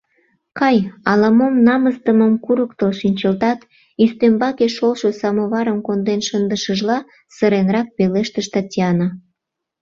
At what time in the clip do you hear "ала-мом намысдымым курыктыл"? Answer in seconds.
1.09-2.91